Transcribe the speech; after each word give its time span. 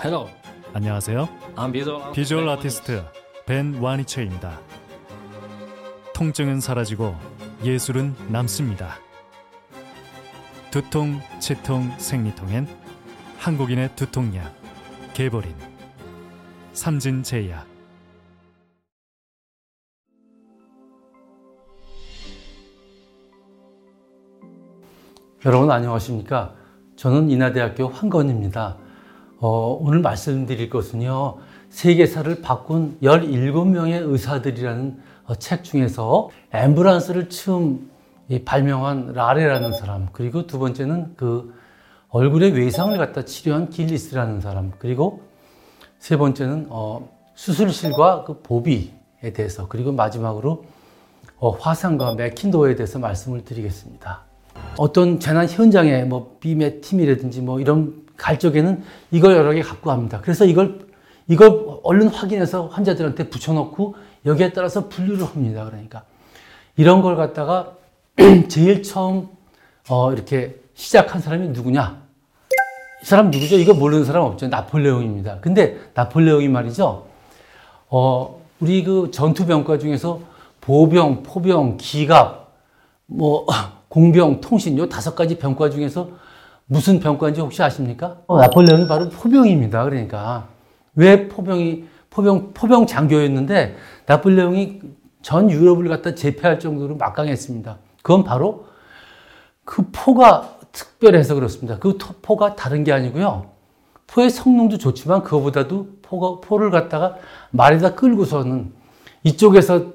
Hello, 0.00 0.28
안녕하세요. 0.74 1.28
I'm 1.56 1.72
visual, 1.72 2.12
비주얼 2.12 2.48
아티스트 2.48 3.02
벤 3.46 3.74
와니체입니다. 3.80 4.60
통증은 6.14 6.60
사라지고 6.60 7.16
예술은 7.64 8.14
남습니다. 8.28 8.94
두통, 10.70 11.20
치통, 11.40 11.90
생리통엔 11.98 12.68
한국인의 13.38 13.96
두통약 13.96 14.54
개보린 15.14 15.52
삼진제약 16.74 17.66
여러분 25.44 25.68
안녕하십니까? 25.72 26.54
저는 26.94 27.30
인하대학교 27.30 27.88
황건입니다. 27.88 28.76
어, 29.40 29.78
오늘 29.80 30.00
말씀드릴 30.00 30.68
것은요. 30.68 31.36
세계사를 31.70 32.42
바꾼 32.42 32.98
17명의 33.02 34.02
의사들이라는 34.10 35.00
어, 35.26 35.34
책 35.36 35.62
중에서 35.62 36.30
앰뷸런스를 36.52 37.30
처음 37.30 37.90
발명한 38.44 39.12
라레라는 39.14 39.72
사람, 39.72 40.08
그리고 40.12 40.46
두 40.46 40.58
번째는 40.58 41.14
그 41.16 41.54
얼굴에 42.10 42.48
외상을 42.50 42.96
갖다 42.98 43.24
치료한 43.24 43.70
길리스라는 43.70 44.40
사람, 44.40 44.72
그리고 44.78 45.22
세 45.98 46.16
번째는 46.16 46.66
어, 46.70 47.08
수술실과 47.34 48.24
그 48.24 48.40
보비에 48.42 49.32
대해서, 49.34 49.68
그리고 49.68 49.92
마지막으로 49.92 50.64
어, 51.38 51.50
화상과 51.50 52.14
맥킨도어에 52.14 52.74
대해서 52.74 52.98
말씀을 52.98 53.44
드리겠습니다. 53.44 54.22
어떤 54.76 55.20
재난 55.20 55.48
현장에 55.48 56.04
뭐 56.04 56.36
비매 56.40 56.80
팀이라든지 56.80 57.42
뭐 57.42 57.60
이런 57.60 58.07
갈 58.18 58.38
적에는 58.38 58.82
이걸 59.10 59.36
여러 59.36 59.52
개 59.54 59.62
갖고 59.62 59.88
갑니다. 59.88 60.20
그래서 60.20 60.44
이걸 60.44 60.86
이걸 61.28 61.78
얼른 61.84 62.08
확인해서 62.08 62.66
환자들한테 62.66 63.30
붙여놓고 63.30 63.94
여기에 64.26 64.52
따라서 64.52 64.88
분류를 64.88 65.24
합니다. 65.24 65.64
그러니까 65.64 66.02
이런 66.76 67.00
걸 67.00 67.16
갖다가 67.16 67.72
제일 68.48 68.82
처음 68.82 69.28
어 69.88 70.12
이렇게 70.12 70.56
시작한 70.74 71.22
사람이 71.22 71.48
누구냐? 71.48 72.02
이 73.02 73.06
사람 73.06 73.30
누구죠? 73.30 73.56
이거 73.56 73.72
모르는 73.72 74.04
사람 74.04 74.24
없죠. 74.24 74.48
나폴레옹입니다. 74.48 75.38
근데 75.40 75.78
나폴레옹이 75.94 76.48
말이죠. 76.48 77.06
어 77.88 78.42
우리 78.60 78.82
그 78.82 79.10
전투병과 79.12 79.78
중에서 79.78 80.20
보병, 80.60 81.22
포병, 81.22 81.76
기갑, 81.78 82.48
뭐 83.06 83.46
공병, 83.88 84.40
통신 84.40 84.76
요 84.76 84.88
다섯 84.88 85.14
가지 85.14 85.38
병과 85.38 85.70
중에서 85.70 86.10
무슨 86.68 87.00
병과인지 87.00 87.40
혹시 87.40 87.62
아십니까? 87.62 88.18
어, 88.26 88.38
나폴레옹이 88.38 88.86
바로 88.86 89.08
포병입니다. 89.08 89.84
그러니까 89.84 90.48
왜 90.94 91.26
포병이 91.26 91.84
포병 92.10 92.52
포병 92.52 92.86
장교였는데 92.86 93.76
나폴레옹이 94.06 94.80
전 95.22 95.50
유럽을 95.50 95.88
갖다 95.88 96.14
제패할 96.14 96.60
정도로 96.60 96.96
막강했습니다. 96.96 97.78
그건 98.02 98.22
바로 98.22 98.66
그 99.64 99.82
포가 99.90 100.58
특별해서 100.70 101.34
그렇습니다. 101.34 101.78
그 101.78 101.96
포가 102.22 102.54
다른 102.54 102.84
게 102.84 102.92
아니고요. 102.92 103.46
포의 104.06 104.30
성능도 104.30 104.76
좋지만 104.78 105.22
그거보다도 105.22 105.88
포가 106.02 106.46
포를 106.46 106.70
갖다가 106.70 107.16
말에다 107.50 107.94
끌고서는 107.94 108.72
이쪽에서 109.24 109.92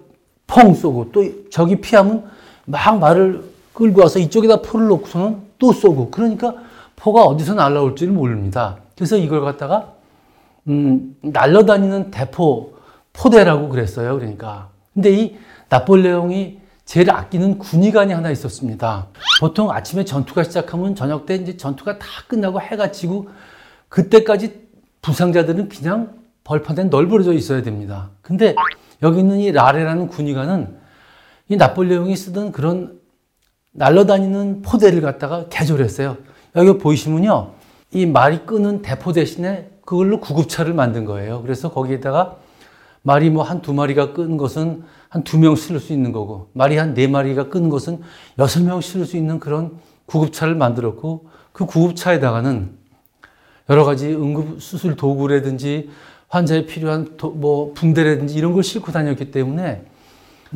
펑 0.48 0.74
쏘고 0.74 1.12
또 1.12 1.24
저기 1.50 1.80
피하면 1.80 2.30
막 2.66 3.00
말을 3.00 3.44
끌고 3.74 4.02
와서 4.02 4.20
이쪽에다 4.20 4.62
포를 4.62 4.88
놓고서는 4.88 5.53
또 5.64 5.72
쏘고 5.72 6.12
그러니까 6.12 6.56
포가 6.98 7.24
어디서 7.24 7.54
날라올지를 7.54 8.12
모릅니다. 8.12 8.80
그래서 8.98 9.16
이걸 9.16 9.40
갖다가 9.40 9.94
음, 10.68 11.16
날려다니는 11.22 12.12
대포 12.12 12.74
포대라고 13.14 13.70
그랬어요. 13.70 14.14
그러니까 14.20 14.72
근데 14.94 15.18
이 15.18 15.38
나폴레옹이 15.70 16.60
제일 16.84 17.10
아끼는 17.12 17.60
군의관이 17.60 18.12
하나 18.12 18.30
있었습니다. 18.30 19.08
보통 19.40 19.72
아침에 19.72 20.04
전투가 20.04 20.44
시작하면 20.44 20.96
저녁 20.96 21.26
때 21.26 21.36
이제 21.36 21.56
전투가 21.56 21.98
다 21.98 22.08
끝나고 22.28 22.60
해가 22.60 22.92
지고 22.92 23.30
그때까지 23.88 24.68
부상자들은 25.02 25.70
그냥 25.70 26.12
벌판에 26.44 26.86
널브러져 26.86 27.32
있어야 27.32 27.62
됩니다. 27.62 28.10
근데 28.22 28.54
여기 29.02 29.20
있는 29.20 29.40
이 29.40 29.54
라레라는 29.54 30.10
군의관은 30.10 30.76
이 31.48 31.56
나폴레옹이 31.56 32.18
쓰던 32.18 32.52
그런 32.52 33.00
날아다니는 33.74 34.62
포대를 34.62 35.02
갖다가 35.02 35.48
개조했어요. 35.50 36.18
여기 36.56 36.78
보이시면요. 36.78 37.52
이 37.92 38.06
말이 38.06 38.46
끄는 38.46 38.82
대포 38.82 39.14
대신에 39.14 39.70
그걸로 39.86 40.20
구급차를 40.20 40.74
만든 40.74 41.06
거예요. 41.06 41.42
그래서 41.42 41.72
거기에다가 41.72 42.38
말이 43.02 43.30
뭐 43.30 43.44
한 43.44 43.62
두 43.62 43.74
마리가 43.74 44.14
끈 44.14 44.38
것은 44.38 44.84
한 45.10 45.24
두 45.24 45.38
명 45.38 45.56
실을 45.56 45.80
수 45.80 45.92
있는 45.94 46.12
거고, 46.12 46.50
말이 46.54 46.78
한 46.78 46.94
네 46.94 47.08
마리가 47.08 47.50
끈 47.50 47.70
것은 47.70 48.00
여섯 48.40 48.64
명 48.64 48.80
실을 48.82 49.06
수 49.06 49.18
있는 49.18 49.40
그런 49.40 49.74
구급차를 50.06 50.56
만들었고, 50.56 51.28
그 51.52 51.66
구급차에다가는 51.66 52.72
여러 53.70 53.84
가지 53.84 54.14
응급 54.14 54.62
수술 54.62 54.96
도구라든지 54.96 55.90
환자에 56.30 56.66
필요한 56.66 57.18
도, 57.18 57.30
뭐 57.32 57.74
붕대라든지 57.74 58.36
이런 58.36 58.54
걸 58.54 58.64
싣고 58.64 58.92
다녔기 58.92 59.32
때문에 59.32 59.84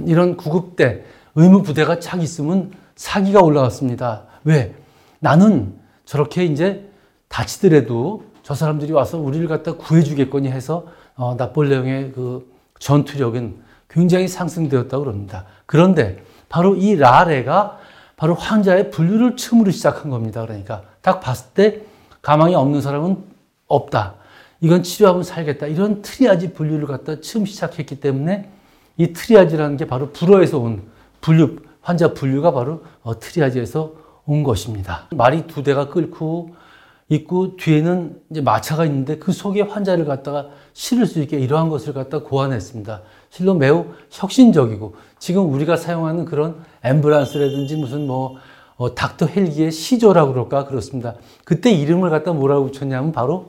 이런 0.05 0.37
구급대, 0.37 1.03
의무 1.35 1.61
부대가 1.63 1.99
쫙 1.99 2.21
있으면 2.23 2.71
사기가 2.97 3.41
올라왔습니다. 3.41 4.23
왜? 4.43 4.75
나는 5.19 5.73
저렇게 6.03 6.43
이제 6.43 6.89
다치더라도 7.29 8.25
저 8.43 8.53
사람들이 8.53 8.91
와서 8.91 9.17
우리를 9.17 9.47
갖다 9.47 9.75
구해주겠거니 9.75 10.49
해서 10.49 10.85
어, 11.15 11.35
나폴레옹의 11.37 12.11
그 12.11 12.51
전투력은 12.79 13.61
굉장히 13.89 14.27
상승되었다고 14.27 15.03
그럽니다. 15.03 15.45
그런데 15.65 16.21
바로 16.49 16.75
이 16.75 16.95
라레가 16.95 17.79
바로 18.15 18.33
환자의 18.35 18.89
분류를 18.89 19.37
처음으로 19.37 19.71
시작한 19.71 20.09
겁니다. 20.09 20.41
그러니까 20.41 20.83
딱 21.01 21.19
봤을 21.19 21.51
때 21.53 21.81
가망이 22.21 22.55
없는 22.55 22.81
사람은 22.81 23.23
없다. 23.67 24.15
이건 24.59 24.81
치료하면 24.81 25.23
살겠다. 25.23 25.67
이런 25.67 26.01
triage 26.01 26.53
분류를 26.53 26.87
갖다 26.87 27.21
처음 27.21 27.45
시작했기 27.45 27.99
때문에 27.99 28.49
이 28.97 29.13
triage라는 29.13 29.77
게 29.77 29.85
바로 29.85 30.09
불어에서 30.11 30.57
온 30.57 30.83
분류, 31.21 31.57
환자 31.87 32.13
분류가 32.13 32.51
바로 32.51 32.81
어, 33.01 33.17
triage에서 33.17 33.93
온 34.25 34.43
것입니다. 34.43 35.07
말이 35.15 35.47
두 35.47 35.63
대가 35.63 35.87
끌고 35.87 36.53
있고 37.07 37.55
뒤에는 37.55 38.19
이제 38.29 38.41
마차가 38.41 38.83
있는데 38.83 39.17
그 39.17 39.31
속에 39.31 39.61
환자를 39.61 40.03
갖다가 40.03 40.49
실을 40.73 41.05
수 41.05 41.21
있게 41.21 41.39
이러한 41.39 41.69
것을 41.69 41.93
갖다 41.93 42.23
고안했습니다. 42.23 43.03
실로 43.29 43.53
매우 43.53 43.85
혁신적이고 44.11 44.95
지금 45.17 45.53
우리가 45.53 45.77
사용하는 45.77 46.25
그런 46.25 46.57
앰뷸런스라든지 46.83 47.79
무슨 47.79 48.05
뭐 48.05 48.35
어, 48.75 48.93
닥터 48.93 49.27
헬기의 49.27 49.71
시조라고 49.71 50.33
그럴까 50.33 50.65
그렇습니다. 50.65 51.15
그때 51.45 51.71
이름을 51.71 52.09
갖다 52.09 52.33
뭐라고 52.33 52.69
붙였냐면 52.69 53.13
바로 53.13 53.47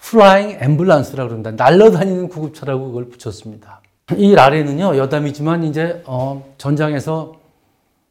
flying 0.00 0.58
ambulance라고 0.58 1.28
그럽니다. 1.28 1.52
날아다니는 1.52 2.30
구급차라고 2.30 2.88
그걸 2.88 3.10
붙였습니다. 3.10 3.80
이 4.16 4.34
라레는요 4.34 4.96
여담이지만 4.96 5.62
이제 5.62 6.02
어, 6.04 6.52
전장에서 6.58 7.38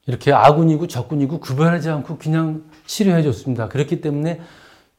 이렇게 0.10 0.34
아군이고 0.34 0.88
적군이고 0.88 1.40
구별하지 1.40 1.90
않고 1.92 2.18
그냥 2.18 2.64
치료해 2.88 3.22
줬습니다. 3.22 3.68
그렇기 3.70 4.02
때문에 4.02 4.42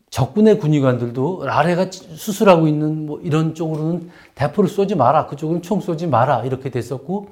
적군의 0.09 0.61
군의관들도 0.61 1.43
라레가 1.45 1.91
수술하고 1.91 2.69
있는 2.69 3.07
뭐 3.07 3.21
이런 3.21 3.57
쪽으로는 3.57 4.11
대포를 4.37 4.71
쏘지 4.71 4.95
마라. 4.95 5.27
그쪽은 5.27 5.63
총 5.63 5.81
쏘지 5.81 6.07
마라. 6.07 6.45
이렇게 6.45 6.71
됐었고 6.71 7.29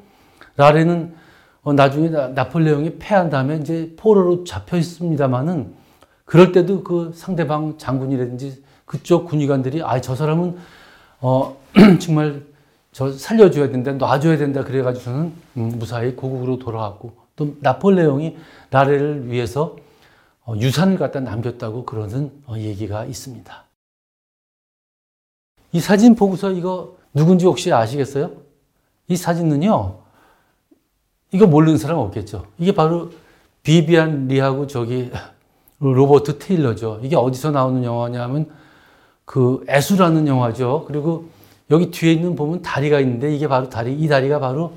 라레는 0.56 1.14
어, 1.62 1.72
나중에 1.72 2.08
나폴레옹이 2.08 2.98
패한 2.98 3.30
다음에 3.30 3.56
이제 3.58 3.94
포로로 3.96 4.42
잡혀 4.42 4.76
있습니다만은 4.76 5.72
그럴 6.24 6.50
때도 6.50 6.82
그 6.82 7.12
상대방 7.14 7.78
장군이라든지 7.78 8.62
그쪽 8.86 9.26
군의관들이 9.26 9.82
아 9.82 10.00
저 10.00 10.16
사람은 10.16 10.56
어 11.20 11.56
정말 12.00 12.42
저 12.90 13.12
살려줘야 13.12 13.70
된다, 13.70 13.92
놔줘야 13.92 14.36
된다 14.36 14.64
그래가지고서는 14.64 15.32
음, 15.58 15.72
무사히 15.78 16.16
고국으로 16.16 16.58
돌아왔고 16.58 17.27
또 17.38 17.54
나폴레옹이 17.60 18.36
나라를 18.68 19.30
위해서 19.30 19.76
어, 20.44 20.54
유산을 20.56 20.98
갖다 20.98 21.20
남겼다고 21.20 21.84
그러는 21.84 22.32
어, 22.46 22.56
얘기가 22.58 23.06
있습니다. 23.06 23.64
이 25.72 25.80
사진 25.80 26.16
보고서 26.16 26.50
이거 26.50 26.96
누군지 27.14 27.46
혹시 27.46 27.72
아시겠어요? 27.72 28.32
이 29.06 29.16
사진은요, 29.16 29.98
이거 31.32 31.46
모르는 31.46 31.78
사람 31.78 31.98
없겠죠. 31.98 32.46
이게 32.58 32.72
바로 32.72 33.10
비비안 33.62 34.26
리하고 34.26 34.66
저기 34.66 35.10
로버트 35.78 36.38
테일러죠. 36.38 37.00
이게 37.02 37.14
어디서 37.14 37.52
나오는 37.52 37.84
영화냐면 37.84 38.50
그 39.24 39.64
애수라는 39.68 40.26
영화죠. 40.26 40.86
그리고 40.88 41.28
여기 41.70 41.90
뒤에 41.90 42.12
있는 42.12 42.34
보면 42.34 42.62
다리가 42.62 42.98
있는데 43.00 43.34
이게 43.34 43.46
바로 43.46 43.68
다리, 43.68 43.94
이 43.94 44.08
다리가 44.08 44.40
바로 44.40 44.72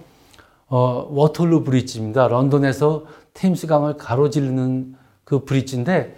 어, 0.71 1.05
워털루 1.11 1.65
브릿지입니다. 1.65 2.29
런던에서 2.29 3.03
테임스강을 3.33 3.97
가로지르는 3.97 4.95
그 5.25 5.43
브릿지인데 5.43 6.15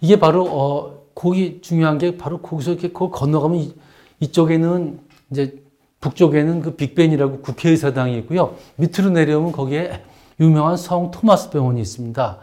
이게 0.00 0.18
바로 0.18 0.44
어, 0.44 1.02
거기 1.14 1.60
중요한 1.62 1.98
게 1.98 2.18
바로 2.18 2.38
거기서 2.38 2.72
이렇게 2.72 2.92
거 2.92 3.10
건너가면 3.10 3.58
이, 3.58 3.74
이쪽에는 4.18 4.98
이제 5.30 5.62
북쪽에는 6.00 6.62
그 6.62 6.74
빅벤이라고 6.74 7.42
국회의사당이 7.42 8.18
있고요. 8.18 8.56
밑으로 8.74 9.10
내려오면 9.10 9.52
거기에 9.52 10.02
유명한 10.40 10.76
성 10.76 11.12
토마스 11.12 11.50
병원이 11.50 11.80
있습니다. 11.80 12.38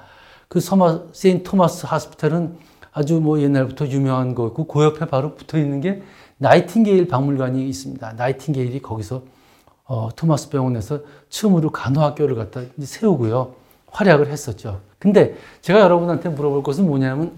그 0.47 0.61
서마 0.61 1.01
세인 1.11 1.43
토마스 1.43 1.85
하스피탈은 1.87 2.55
아주 2.93 3.19
뭐 3.19 3.41
옛날부터 3.41 3.87
유명한 3.89 4.33
거고 4.33 4.65
그 4.65 4.81
옆에 4.81 5.05
바로 5.07 5.35
붙어 5.35 5.57
있는 5.57 5.81
게 5.81 6.01
나이팅게일 6.37 7.09
박물관이 7.09 7.67
있습니다. 7.67 8.13
나이팅게일이 8.13 8.81
거기서 8.81 9.23
어, 9.89 10.09
토마스 10.15 10.49
병원에서 10.49 10.99
처음으로 11.29 11.71
간호학교를 11.71 12.35
갖다 12.35 12.61
세우고요. 12.79 13.55
활약을 13.87 14.27
했었죠. 14.27 14.81
근데 14.99 15.35
제가 15.61 15.79
여러분한테 15.79 16.29
물어볼 16.29 16.61
것은 16.61 16.85
뭐냐면, 16.85 17.35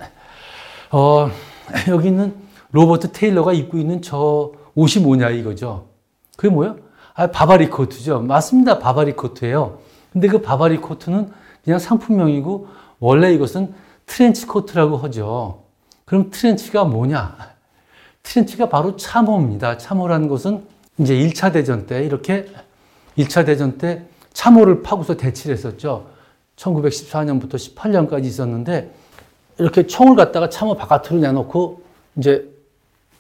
어, 0.92 1.30
여기 1.88 2.10
있는 2.10 2.36
로버트 2.72 3.14
테일러가 3.14 3.54
입고 3.54 3.78
있는 3.78 4.02
저 4.02 4.52
옷이 4.76 5.02
뭐냐 5.02 5.30
이거죠. 5.30 5.88
그게 6.36 6.54
뭐예요? 6.54 6.76
아, 7.14 7.28
바바리 7.28 7.70
코트죠. 7.70 8.20
맞습니다. 8.20 8.80
바바리 8.80 9.14
코트예요. 9.14 9.80
근데 10.12 10.28
그 10.28 10.42
바바리 10.42 10.78
코트는 10.78 11.32
그냥 11.64 11.80
상품명이고 11.80 12.68
원래 13.00 13.34
이것은 13.34 13.74
트렌치 14.06 14.46
코트라고 14.46 14.98
하죠. 14.98 15.64
그럼 16.04 16.32
트렌치가 16.32 16.84
뭐냐? 16.84 17.38
트렌치가 18.24 18.68
바로 18.68 18.98
참호입니다. 18.98 19.78
참호라는 19.78 20.28
것은 20.28 20.66
이제 20.98 21.16
1차 21.16 21.54
대전 21.54 21.86
때 21.86 22.04
이렇게 22.04 22.46
1차 23.18 23.46
대전 23.46 23.78
때 23.78 24.04
참호를 24.34 24.84
파고서 24.84 25.18
대치를 25.18 25.56
했었죠. 25.56 26.08
1914년부터 26.56 27.56
18년까지 27.56 28.26
있었는데 28.26 28.92
이렇게 29.58 29.88
총을 29.88 30.16
갖다가 30.16 30.50
참호 30.50 30.76
바깥으로 30.76 31.20
내놓고 31.20 31.82
이제 32.18 32.48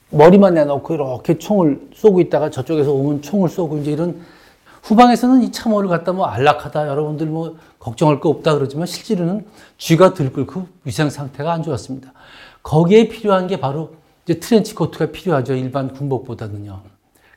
머리만 0.09 0.53
내놓고 0.53 0.93
이렇게 0.93 1.37
총을 1.37 1.89
쏘고 1.95 2.21
있다가 2.21 2.49
저쪽에서 2.49 2.91
오면 2.91 3.21
총을 3.21 3.49
쏘고 3.49 3.79
이제 3.79 3.91
이런 3.91 4.21
후방에서는 4.83 5.43
이 5.43 5.51
참호를 5.51 5.89
갖다 5.89 6.11
뭐 6.11 6.25
안락하다 6.25 6.87
여러분들 6.87 7.27
뭐 7.27 7.57
걱정할 7.79 8.19
거 8.19 8.29
없다 8.29 8.55
그러지만 8.55 8.87
실제로는 8.87 9.45
쥐가 9.77 10.13
들끓고 10.13 10.67
위생 10.83 11.09
상태가 11.09 11.53
안 11.53 11.63
좋았습니다. 11.63 12.13
거기에 12.63 13.07
필요한 13.07 13.47
게 13.47 13.59
바로 13.59 13.93
이제 14.25 14.39
트렌치 14.39 14.75
코트가 14.75 15.07
필요하죠. 15.07 15.53
일반 15.53 15.93
군복보다는요. 15.93 16.81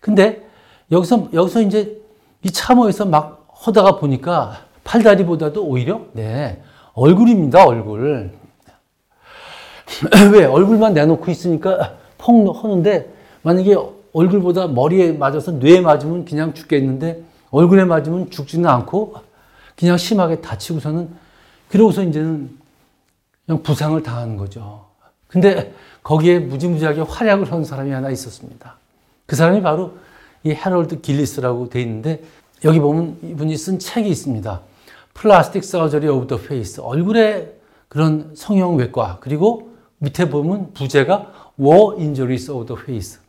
근데 0.05 0.47
여기서 0.93 1.31
여기서 1.33 1.63
이제 1.63 1.99
이 2.43 2.51
참호에서 2.51 3.07
막 3.07 3.49
하다가 3.55 3.97
보니까 3.97 4.59
팔다리보다도 4.85 5.65
오히려 5.65 6.03
네 6.13 6.63
얼굴입니다 6.93 7.65
얼굴 7.65 8.31
왜 10.31 10.45
얼굴만 10.45 10.93
내놓고 10.93 11.31
있으니까 11.31 11.95
펑 12.19 12.47
하는데 12.55 13.09
만약에 13.41 13.79
얼굴보다 14.13 14.67
머리에 14.67 15.13
맞아서 15.13 15.53
뇌에 15.53 15.81
맞으면 15.81 16.27
그냥 16.27 16.53
죽겠는데 16.53 17.23
얼굴에 17.51 17.87
맞으면 17.87 18.31
죽지는 18.31 18.69
않고 18.69 19.15
그냥 19.75 19.97
심하게 19.97 20.43
다치고서는 20.43 21.09
그러고서 21.71 22.03
이제는 22.03 22.51
그냥 23.47 23.63
부상을 23.63 24.03
당하는 24.03 24.37
거죠. 24.37 24.85
근데 25.29 25.73
거기에 26.03 26.41
무지무지하게 26.41 27.01
활약을 27.01 27.51
한 27.51 27.65
사람이 27.65 27.91
하나 27.91 28.11
있었습니다. 28.11 28.77
그 29.27 29.37
사람이 29.37 29.63
바로 29.63 29.95
이 30.43 30.51
해럴드 30.51 31.01
길리스라고 31.01 31.69
돼 31.69 31.81
있는데 31.83 32.23
여기 32.65 32.79
보면 32.79 33.19
이분이 33.23 33.57
쓴 33.57 33.79
책이 33.79 34.09
있습니다. 34.09 34.61
Plastic 35.15 35.65
Surgery 35.65 36.09
of 36.09 36.27
the 36.27 36.37
Face. 36.37 36.81
얼굴의 36.81 37.53
그런 37.89 38.33
성형 38.35 38.77
외과. 38.77 39.19
그리고 39.21 39.71
밑에 39.99 40.29
보면 40.29 40.73
부제가 40.75 41.53
War 41.59 41.97
Injuries 41.97 42.51
of 42.51 42.67
the 42.67 42.81
Face. 42.83 43.21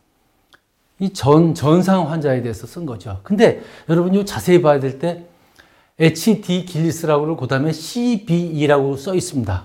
이 1.00 1.12
전, 1.12 1.54
전상 1.54 2.10
환자에 2.10 2.42
대해서 2.42 2.66
쓴 2.66 2.86
거죠. 2.86 3.20
근데 3.24 3.62
여러분 3.90 4.14
이 4.14 4.26
자세히 4.26 4.62
봐야 4.62 4.80
될 4.80 5.00
때 5.00 5.26
HD 6.00 6.66
길리스라고 6.66 7.38
그 7.38 7.48
다음에 7.48 7.72
CBE라고 7.72 8.98
써 8.98 9.16
있습니다. 9.16 9.64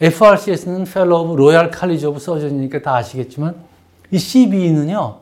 FRCS는 0.00 0.82
Fellow 0.82 1.24
of 1.24 1.32
Royal 1.34 1.70
College 1.72 2.06
of 2.06 2.16
Surgeon이니까 2.16 2.82
다 2.82 2.96
아시겠지만 2.96 3.54
이 4.10 4.18
CBE는요. 4.18 5.20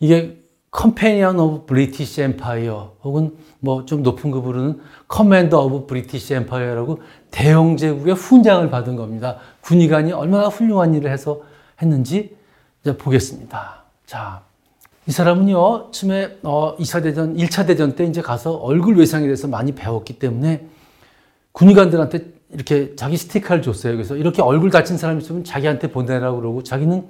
이게 0.00 0.38
Companion 0.76 1.38
of 1.38 1.66
British 1.66 2.20
Empire 2.20 2.90
혹은 3.02 3.36
뭐 3.60 3.84
좀 3.86 4.02
높은 4.02 4.30
급으로는 4.30 4.80
Commander 5.12 5.56
of 5.56 5.86
British 5.86 6.32
Empire라고 6.32 7.00
대영 7.30 7.76
제국의 7.76 8.14
훈장을 8.14 8.68
받은 8.70 8.96
겁니다. 8.96 9.38
군의관이 9.62 10.12
얼마나 10.12 10.48
훌륭한 10.48 10.94
일을 10.94 11.10
해서 11.10 11.40
했는지 11.80 12.36
이제 12.82 12.96
보겠습니다. 12.96 13.84
자, 14.06 14.42
이 15.06 15.10
사람은요, 15.10 15.90
처음에 15.90 16.38
어, 16.42 16.76
2차 16.76 17.02
대전, 17.02 17.34
1차 17.36 17.66
대전 17.66 17.96
때 17.96 18.04
이제 18.04 18.20
가서 18.20 18.52
얼굴 18.56 18.96
외상에 18.96 19.24
대해서 19.24 19.48
많이 19.48 19.72
배웠기 19.72 20.18
때문에 20.18 20.66
군의관들한테 21.52 22.32
이렇게 22.50 22.94
자기 22.94 23.16
스티커를 23.16 23.62
줬어요. 23.62 23.94
그래서 23.94 24.16
이렇게 24.16 24.42
얼굴 24.42 24.70
다친 24.70 24.98
사람 24.98 25.18
있으면 25.18 25.44
자기한테 25.44 25.90
보내라고 25.90 26.40
그러고 26.40 26.62
자기는 26.62 27.06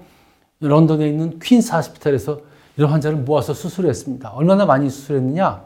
런던에 0.60 1.08
있는 1.08 1.38
퀸스 1.40 1.72
하스피탈에서 1.72 2.40
이런 2.78 2.90
환자를 2.92 3.18
모아서 3.18 3.52
수술했습니다. 3.52 4.30
얼마나 4.30 4.64
많이 4.64 4.88
수술했느냐? 4.88 5.62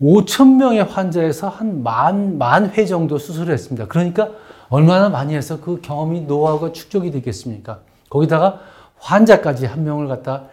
5천 0.00 0.56
명의 0.56 0.84
환자에서 0.84 1.48
한 1.48 1.82
만, 1.82 2.36
만 2.36 2.66
회 2.76 2.84
정도 2.84 3.16
수술을 3.18 3.52
했습니다. 3.54 3.86
그러니까 3.88 4.28
얼마나 4.68 5.08
많이 5.08 5.34
해서 5.34 5.58
그 5.60 5.80
경험이 5.80 6.22
노하우가 6.22 6.72
축적이 6.72 7.10
되겠습니까? 7.12 7.80
거기다가 8.10 8.60
환자까지 8.98 9.64
한 9.66 9.84
명을 9.84 10.06
갖다 10.08 10.44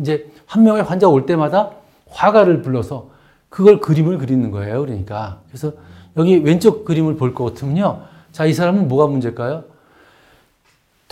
이제 0.00 0.30
한 0.46 0.64
명의 0.64 0.82
환자 0.82 1.08
올 1.08 1.26
때마다 1.26 1.70
화가를 2.10 2.62
불러서 2.62 3.10
그걸 3.48 3.80
그림을 3.80 4.18
그리는 4.18 4.50
거예요. 4.50 4.80
그러니까 4.80 5.38
그래서 5.48 5.72
여기 6.16 6.38
왼쪽 6.38 6.84
그림을 6.84 7.16
볼 7.16 7.34
것 7.34 7.44
같으면요. 7.44 8.02
자, 8.32 8.46
이 8.46 8.52
사람은 8.52 8.88
뭐가 8.88 9.06
문제일까요? 9.06 9.64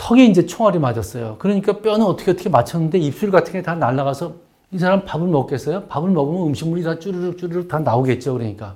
턱에 0.03 0.25
이제 0.27 0.47
총알이 0.47 0.81
맞았어요. 0.81 1.37
그러니까 1.39 1.79
뼈는 1.81 2.05
어떻게 2.05 2.33
어떻게 2.33 2.49
맞췄는데 2.49 2.99
입술 2.99 3.31
같은 3.31 3.53
게 3.53 3.63
다 3.63 3.77
날아가서 3.77 4.35
이 4.73 4.79
사람 4.79 5.05
밥을 5.05 5.29
먹겠어요? 5.29 5.85
밥을 5.85 6.11
먹으면 6.11 6.49
음식물이 6.49 6.83
다 6.83 6.99
쭈르륵 6.99 7.39
쭈르륵 7.39 7.69
다 7.69 7.79
나오겠죠. 7.79 8.33
그러니까. 8.33 8.75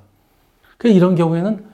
그 0.78 0.88
이런 0.88 1.17
경우에는 1.17 1.64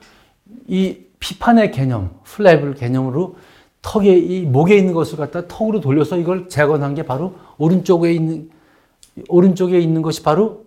이 0.67 0.97
피판의 1.19 1.71
개념, 1.71 2.09
플랩을 2.25 2.77
개념으로 2.77 3.35
턱에 3.83 4.17
이 4.17 4.45
목에 4.45 4.75
있는 4.77 4.93
것을 4.93 5.17
갖다 5.17 5.47
턱으로 5.47 5.81
돌려서 5.81 6.17
이걸 6.17 6.47
재건한 6.49 6.95
게 6.95 7.03
바로 7.03 7.35
오른쪽에 7.57 8.11
있는 8.11 8.49
오른쪽에 9.29 9.79
있는 9.79 10.01
것이 10.01 10.23
바로 10.23 10.63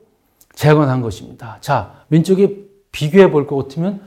재건한 0.55 1.01
것입니다. 1.03 1.57
자, 1.61 2.05
왼쪽에 2.11 2.67
비교해 2.93 3.31
볼 3.31 3.47
것 3.47 3.57
같으면 3.57 4.01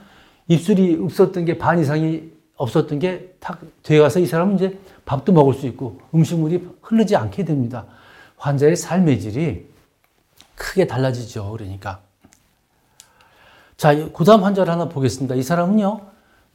입술이 0.48 1.00
없었던 1.02 1.44
게 1.46 1.58
반 1.58 1.80
이상이 1.80 2.30
없었던 2.60 3.00
게 3.00 3.34
탁 3.40 3.60
되어 3.84 4.04
가서 4.04 4.20
이 4.20 4.26
사람은 4.26 4.56
이제 4.56 4.78
밥도 5.06 5.32
먹을 5.32 5.54
수 5.54 5.66
있고 5.68 6.00
음식물이 6.14 6.68
흐르지 6.82 7.16
않게 7.16 7.46
됩니다. 7.46 7.86
환자의 8.38 8.76
삶의 8.76 9.20
질이 9.22 9.66
크게 10.56 10.86
달라지죠. 10.86 11.52
그러니까. 11.52 12.02
자, 13.78 13.96
그 14.12 14.26
다음 14.26 14.44
환자를 14.44 14.72
하나 14.72 14.90
보겠습니다. 14.90 15.36
이 15.36 15.42
사람은요, 15.42 16.02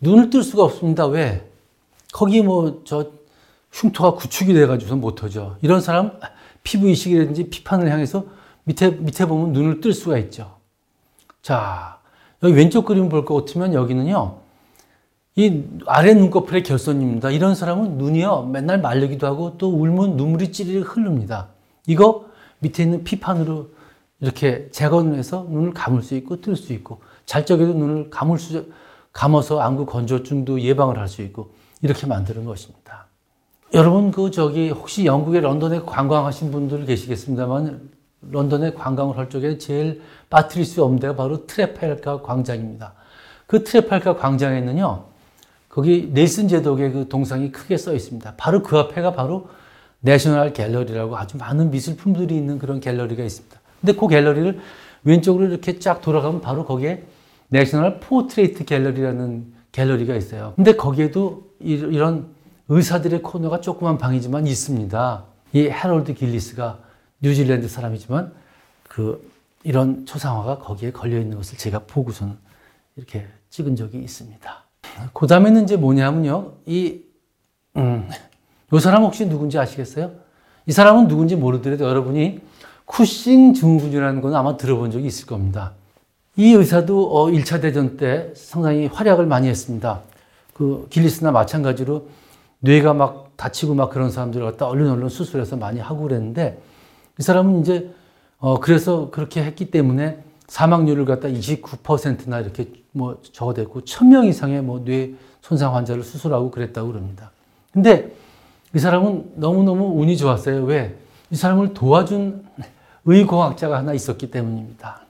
눈을 0.03 0.29
뜰 0.29 0.43
수가 0.43 0.63
없습니다. 0.65 1.07
왜? 1.07 1.51
거기 2.13 2.43
뭐, 2.43 2.83
저, 2.85 3.11
흉터가 3.73 4.15
구축이 4.15 4.53
돼가지고서 4.53 4.97
못하죠. 4.97 5.57
이런 5.63 5.81
사람, 5.81 6.21
피부 6.63 6.89
이식이라든지 6.89 7.49
피판을 7.49 7.91
향해서 7.91 8.27
밑에, 8.65 8.91
밑에 8.91 9.27
보면 9.27 9.53
눈을 9.53 9.81
뜰 9.81 9.95
수가 9.95 10.19
있죠. 10.19 10.57
자, 11.43 11.99
여기 12.43 12.55
왼쪽 12.55 12.85
그림 12.85 13.09
볼 13.09 13.25
것 13.25 13.35
같으면 13.47 13.73
여기는요, 13.73 14.39
이 15.37 15.65
아래 15.87 16.15
눈꺼풀의 16.15 16.63
결선입니다. 16.63 17.31
이런 17.31 17.55
사람은 17.57 17.99
눈이요, 17.99 18.51
맨날 18.53 18.81
말르기도 18.81 19.27
하고 19.27 19.59
또 19.59 19.69
울면 19.71 20.17
눈물이 20.17 20.53
찌르륵 20.53 20.97
흐릅니다. 20.97 21.49
이거 21.87 22.27
밑에 22.61 22.85
있는 22.85 23.03
피판으로 23.03 23.71
이렇게 24.21 24.69
재건해서 24.71 25.47
눈을 25.51 25.75
감을 25.75 26.03
수 26.03 26.15
있고 26.15 26.41
뜰 26.41 26.57
수 26.57 26.73
있고 26.73 27.01
잘 27.27 27.45
적에도 27.45 27.75
눈을 27.75 28.11
감을 28.11 28.39
수, 28.39 28.67
감아서 29.13 29.61
안구 29.61 29.87
건조증도 29.87 30.61
예방을 30.61 30.99
할 30.99 31.09
수 31.09 31.23
있고 31.23 31.53
이렇게 31.83 32.07
만드는 32.07 32.45
것입니다. 32.45 33.07
여러분 33.75 34.13
그 34.13 34.31
저기 34.31 34.71
혹시 34.71 35.05
영국의 35.05 35.41
런던에 35.41 35.81
관광하신 35.81 36.53
분들 36.53 36.87
계시겠습니다만 36.87 37.91
런던에 38.31 38.73
관광을 38.75 39.19
할 39.19 39.29
적에 39.29 39.59
제일 39.59 40.01
빠뜨릴 40.31 40.65
수 40.65 40.85
없는 40.85 41.01
데가 41.01 41.17
바로 41.17 41.45
트레팔카 41.45 42.23
광장입니다. 42.23 42.95
그 43.47 43.65
트라팔가 43.65 44.17
광장에는요 44.17 45.14
거기 45.75 46.09
넬슨 46.13 46.47
제독의 46.47 46.93
그 46.93 47.09
동상이 47.09 47.51
크게 47.51 47.77
서 47.77 47.95
있습니다. 47.95 48.35
바로 48.37 48.63
그 48.63 48.79
앞에가 48.79 49.13
바로 49.13 49.49
내셔널 49.99 50.53
갤러리라고 50.53 51.17
아주 51.17 51.37
많은 51.37 51.73
미술품들이 51.73 52.37
있는 52.37 52.61
그런 52.61 52.79
갤러리가 52.79 53.25
있습니다. 53.25 53.61
근데 53.81 53.93
그 53.93 54.07
갤러리를 54.07 54.61
왼쪽으로 55.03 55.47
이렇게 55.47 55.81
쫙 55.81 56.01
돌아가면 56.01 56.43
바로 56.43 56.65
거기에 56.65 57.03
내셔널 57.49 57.99
포트레이트 57.99 58.65
갤러리라는 58.65 59.53
갤러리가 59.73 60.15
있어요. 60.15 60.53
근데 60.55 60.77
거기에도 60.77 61.51
이런 61.59 62.29
의사들의 62.69 63.23
코너가 63.23 63.61
조그만 63.61 63.99
방이지만 63.99 64.47
있습니다. 64.47 65.25
이 65.55 65.69
해롤드 65.69 66.15
길리스가 66.15 66.79
뉴질랜드 67.21 67.67
사람이지만 67.67 68.33
그 68.85 69.29
이런 69.65 70.07
초상화가 70.07 70.59
거기에 70.59 70.93
걸려 70.93 71.19
있는 71.19 71.37
것을 71.37 71.59
제가 71.59 71.81
보고서는 71.81 72.37
이렇게 72.95 73.27
찍은 73.51 73.75
적이 73.75 73.99
있습니다. 73.99 74.64
그 75.13 75.27
다음에는 75.27 75.65
이제 75.65 75.77
뭐냐면요. 75.77 76.53
이, 76.67 77.01
음, 77.77 78.09
요 78.73 78.79
사람 78.79 79.05
혹시 79.05 79.29
누군지 79.29 79.59
아시겠어요? 79.59 80.13
이 80.67 80.73
사람은 80.73 81.09
누군지 81.09 81.37
모르더라도 81.37 81.85
여러분이 81.85 82.41
쿠싱 82.87 83.55
증후군이라는 83.55 84.21
건 84.21 84.35
아마 84.35 84.57
들어본 84.57 84.91
적이 84.91 85.07
있을 85.07 85.27
겁니다. 85.27 85.73
이 86.37 86.53
의사도 86.53 87.17
어, 87.17 87.27
1차 87.31 87.61
대전 87.61 87.97
때 87.97 88.33
상당히 88.35 88.87
활약을 88.87 89.27
많이 89.27 89.49
했습니다. 89.49 90.01
그 90.53 90.87
길리스나 90.91 91.31
마찬가지로 91.31 92.09
뇌가 92.61 92.95
막 92.95 93.33
다치고 93.37 93.75
막 93.75 93.91
그런 93.91 94.11
사람들을 94.11 94.45
갖다 94.45 94.67
얼른 94.67 94.91
얼른 94.91 95.09
수술해서 95.09 95.57
많이 95.57 95.81
하고 95.81 96.03
그랬는데 96.03 96.61
이 97.19 97.23
사람은 97.23 97.61
이제 97.61 97.91
어, 98.39 98.59
그래서 98.61 99.11
그렇게 99.11 99.43
했기 99.43 99.71
때문에 99.71 100.23
사망률을 100.49 101.05
갖다 101.05 101.29
29%나 101.29 102.41
이렇게 102.41 102.69
뭐 102.93 103.21
적어댔고 103.33 103.83
1000명 103.83 104.27
이상의 104.27 104.63
뭐 104.63 104.85
뇌 104.85 105.15
손상 105.41 105.75
환자를 105.75 106.03
수술하고 106.03 106.51
그랬다고 106.51 106.89
그럽니다. 106.89 107.31
근데 107.73 108.13
이 108.75 108.79
사람은 108.79 109.33
너무너무 109.37 110.01
운이 110.01 110.17
좋았어요. 110.17 110.65
왜? 110.65 110.97
이 111.31 111.37
사람을 111.37 111.75
도와준 111.75 112.45
의공학자가 113.05 113.79
하나 113.79 113.93
있었기 113.93 114.31
때문입니다. 114.31 115.03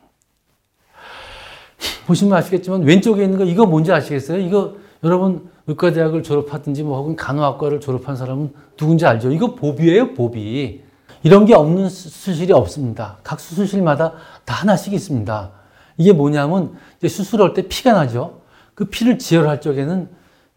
보시면 2.06 2.36
아시겠지만 2.36 2.82
왼쪽에 2.82 3.24
있는 3.24 3.38
거 3.38 3.44
이거 3.44 3.66
뭔지 3.66 3.92
아시겠어요? 3.92 4.38
이거 4.38 4.74
여러분 5.02 5.48
의과대학을 5.66 6.22
졸업하든지 6.22 6.82
뭐 6.82 6.98
혹은 6.98 7.16
간호학과를 7.16 7.80
졸업한 7.80 8.16
사람은 8.16 8.52
누군지 8.76 9.06
알죠? 9.06 9.30
이거 9.30 9.54
보비예요, 9.54 10.14
보비. 10.14 10.82
이런 11.24 11.46
게 11.46 11.54
없는 11.54 11.88
수술이 11.88 12.52
없습니다. 12.52 13.18
각 13.24 13.40
수술실마다 13.40 14.12
다 14.44 14.54
하나씩 14.54 14.92
있습니다. 14.92 15.50
이게 15.96 16.12
뭐냐면 16.12 16.76
이제 16.98 17.08
수술할 17.08 17.54
때 17.54 17.66
피가 17.66 17.92
나죠. 17.92 18.42
그 18.74 18.84
피를 18.84 19.18
지혈할 19.18 19.60
적에는 19.60 20.08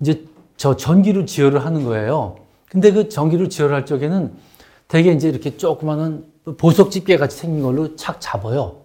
이제 0.01 0.25
저 0.57 0.75
전기로 0.75 1.25
지혈을 1.25 1.65
하는 1.65 1.83
거예요. 1.83 2.36
근데 2.69 2.91
그 2.91 3.09
전기로 3.09 3.47
지혈할 3.50 3.86
적에는 3.86 4.33
대개 4.88 5.12
이제 5.12 5.29
이렇게 5.29 5.57
조그마한 5.57 6.25
보석 6.57 6.91
집게 6.91 7.17
같이 7.17 7.38
생긴 7.38 7.63
걸로 7.63 7.95
착 7.95 8.21
잡아요. 8.21 8.81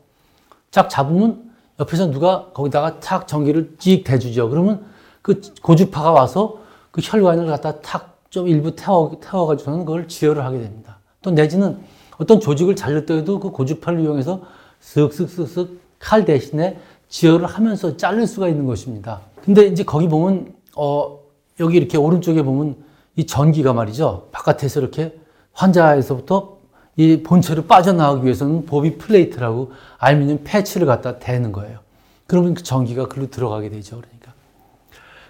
착 0.70 0.88
잡으면 0.88 1.50
옆에서 1.78 2.10
누가 2.10 2.50
거기다가 2.52 3.00
탁 3.00 3.28
전기를 3.28 3.76
찍 3.78 4.04
대주죠. 4.04 4.48
그러면 4.48 4.84
그 5.20 5.40
고주파가 5.62 6.12
와서 6.12 6.58
그 6.90 7.00
혈관을 7.02 7.46
갖다 7.46 7.80
탁 7.80 8.12
좀 8.32 8.48
일부 8.48 8.74
태워, 8.74 9.14
태워가지고는 9.20 9.84
그걸 9.84 10.08
지혈을 10.08 10.42
하게 10.42 10.58
됩니다. 10.58 10.98
또 11.22 11.30
내지는 11.30 11.78
어떤 12.18 12.40
조직을 12.40 12.76
잘렸더라도 12.76 13.40
그 13.40 13.50
고주파를 13.50 14.00
이용해서 14.00 14.42
쓱쓱쓱쓱 14.82 15.78
칼 15.98 16.24
대신에 16.24 16.78
지혈을 17.08 17.46
하면서 17.46 17.96
자를 17.96 18.26
수가 18.26 18.48
있는 18.48 18.66
것입니다. 18.66 19.20
근데 19.44 19.66
이제 19.66 19.84
거기 19.84 20.08
보면, 20.08 20.52
어, 20.76 21.18
여기 21.60 21.76
이렇게 21.76 21.96
오른쪽에 21.96 22.42
보면 22.42 22.76
이 23.16 23.26
전기가 23.26 23.72
말이죠. 23.72 24.28
바깥에서 24.32 24.80
이렇게 24.80 25.18
환자에서부터 25.52 26.58
이 26.96 27.22
본체로 27.22 27.64
빠져나가기 27.64 28.24
위해서는 28.24 28.66
보비 28.66 28.98
플레이트라고 28.98 29.72
알루미늄 29.98 30.40
패치를 30.44 30.86
갖다 30.86 31.18
대는 31.18 31.52
거예요. 31.52 31.78
그러면 32.26 32.54
그 32.54 32.62
전기가 32.62 33.08
글로 33.08 33.30
들어가게 33.30 33.70
되죠. 33.70 34.00
그러니까. 34.00 34.32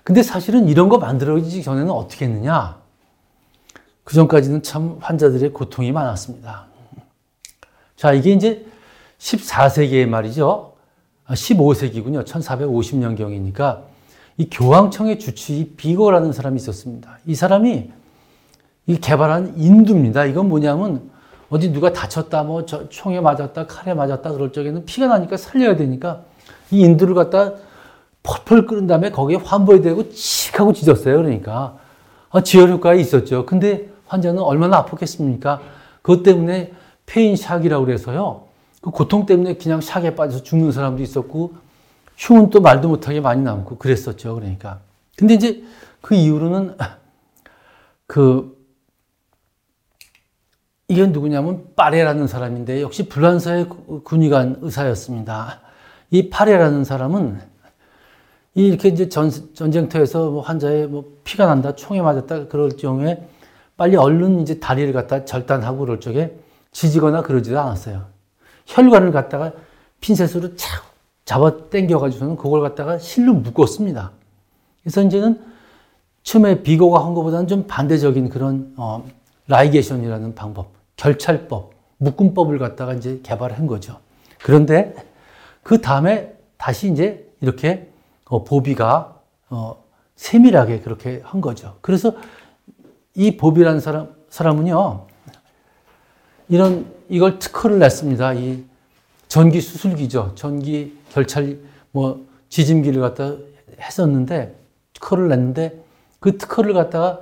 근데 0.04 0.22
사실은 0.22 0.68
이런 0.68 0.88
거 0.88 0.98
만들어지기 0.98 1.62
전에는 1.62 1.90
어떻게 1.90 2.24
했느냐? 2.24 2.81
그 4.04 4.14
전까지는 4.14 4.62
참 4.62 4.96
환자들의 5.00 5.52
고통이 5.52 5.92
많았습니다. 5.92 6.66
자, 7.96 8.12
이게 8.12 8.32
이제 8.32 8.66
14세기의 9.18 10.06
말이죠. 10.06 10.72
15세기군요. 11.28 12.20
아, 12.20 12.24
1450년경이니까 12.24 13.82
이 14.38 14.48
교황청의 14.50 15.18
주치의 15.18 15.70
비고라는 15.76 16.32
사람이 16.32 16.56
있었습니다. 16.56 17.18
이 17.26 17.34
사람이 17.34 17.90
이 18.86 18.96
개발한 19.00 19.54
인두입니다. 19.56 20.24
이건 20.24 20.48
뭐냐면 20.48 21.10
어디 21.48 21.72
누가 21.72 21.92
다쳤다, 21.92 22.42
뭐 22.42 22.64
총에 22.64 23.20
맞았다, 23.20 23.66
칼에 23.66 23.94
맞았다 23.94 24.32
그럴 24.32 24.52
적에는 24.52 24.84
피가 24.84 25.06
나니까 25.06 25.36
살려야 25.36 25.76
되니까 25.76 26.22
이 26.70 26.80
인두를 26.80 27.14
갖다 27.14 27.52
펄펄 28.22 28.66
끓은 28.66 28.86
다음에 28.86 29.10
거기에 29.10 29.36
환부에 29.36 29.80
대고 29.80 30.10
칙 30.10 30.58
하고 30.58 30.72
지졌어요. 30.72 31.16
그러니까 31.16 31.78
아, 32.30 32.42
지혈 32.42 32.70
효과가 32.70 32.94
있었죠. 32.94 33.46
근데 33.46 33.91
환자는 34.12 34.42
얼마나 34.42 34.84
아팠겠습니까? 34.84 35.60
그것 36.02 36.22
때문에 36.22 36.72
pain 37.06 37.34
shock이라고 37.34 37.86
그래서요. 37.86 38.44
그 38.82 38.90
고통 38.90 39.24
때문에 39.24 39.54
그냥 39.54 39.80
shock에 39.80 40.14
빠져서 40.14 40.42
죽는 40.42 40.70
사람도 40.70 41.02
있었고 41.02 41.54
흉은 42.18 42.50
또 42.50 42.60
말도 42.60 42.88
못하게 42.88 43.20
많이 43.20 43.42
남고 43.42 43.78
그랬었죠. 43.78 44.34
그러니까. 44.34 44.80
근데 45.16 45.34
이제 45.34 45.64
그 46.02 46.14
이후로는 46.14 46.76
그 48.06 48.60
이건 50.88 51.12
누구냐면 51.12 51.64
파레라는 51.74 52.26
사람인데 52.26 52.82
역시 52.82 53.08
불란서의 53.08 53.68
군의관 54.04 54.58
의사였습니다. 54.60 55.60
이 56.10 56.28
파레라는 56.28 56.84
사람은 56.84 57.40
이렇게 58.54 58.88
이제 58.88 59.08
전, 59.08 59.30
전쟁터에서 59.30 60.30
뭐 60.30 60.42
환자의 60.42 60.86
뭐 60.88 61.16
피가 61.24 61.46
난다, 61.46 61.74
총에 61.74 62.02
맞았다 62.02 62.48
그럴 62.48 62.68
경우에 62.70 63.26
빨리 63.76 63.96
얼른 63.96 64.40
이제 64.40 64.60
다리를 64.60 64.92
갖다 64.92 65.24
절단하고 65.24 65.78
그럴 65.78 66.00
적에 66.00 66.36
지지거나 66.72 67.22
그러지도 67.22 67.58
않았어요. 67.60 68.06
혈관을 68.66 69.12
갖다가 69.12 69.52
핀셋으로 70.00 70.56
착 70.56 70.92
잡아 71.24 71.68
당겨가지고는 71.68 72.36
그걸 72.36 72.60
갖다가 72.60 72.98
실로 72.98 73.32
묶었습니다. 73.34 74.10
그래서 74.82 75.02
이제는 75.02 75.40
처음에 76.22 76.62
비고가 76.62 77.04
한 77.04 77.14
것보다는 77.14 77.46
좀 77.46 77.66
반대적인 77.66 78.28
그런 78.28 78.74
어, 78.76 79.04
라이게이션이라는 79.48 80.34
방법, 80.34 80.72
결찰법, 80.96 81.72
묶음법을 81.98 82.58
갖다가 82.58 82.94
이제 82.94 83.20
개발한 83.22 83.66
거죠. 83.66 83.98
그런데 84.42 84.94
그 85.62 85.80
다음에 85.80 86.34
다시 86.56 86.90
이제 86.90 87.28
이렇게 87.40 87.88
어, 88.26 88.44
보비가 88.44 89.20
어, 89.50 89.82
세밀하게 90.16 90.80
그렇게 90.80 91.20
한 91.24 91.40
거죠. 91.40 91.76
그래서 91.80 92.14
이 93.14 93.36
보비라는 93.36 93.80
사람 93.80 94.14
사람은요 94.30 95.06
이런 96.48 96.86
이걸 97.08 97.38
특허를 97.38 97.78
냈습니다. 97.78 98.34
이 98.34 98.64
전기 99.28 99.60
수술기죠. 99.60 100.32
전기 100.34 100.98
결찰 101.10 101.58
뭐 101.90 102.26
지짐기를 102.48 103.00
갖다 103.00 103.36
했었는데 103.80 104.58
특허를 104.94 105.28
냈는데 105.28 105.82
그 106.20 106.38
특허를 106.38 106.74
갖다가 106.74 107.20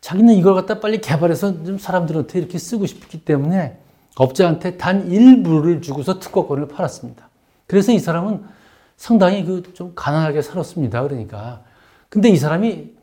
자기는 0.00 0.34
이걸 0.34 0.54
갖다 0.54 0.80
빨리 0.80 1.00
개발해서 1.00 1.64
좀 1.64 1.78
사람들한테 1.78 2.38
이렇게 2.38 2.58
쓰고 2.58 2.86
싶기 2.86 3.24
때문에 3.24 3.78
업자한테 4.16 4.76
단 4.76 5.10
일부를 5.10 5.80
주고서 5.80 6.18
특허권을 6.18 6.68
팔았습니다. 6.68 7.28
그래서 7.66 7.92
이 7.92 7.98
사람은 7.98 8.44
상당히 8.96 9.44
그 9.44 9.62
좀 9.74 9.92
가난하게 9.94 10.42
살았습니다. 10.42 11.02
그러니까. 11.02 11.62
근데 12.08 12.28
이 12.28 12.36
사람이 12.36 12.93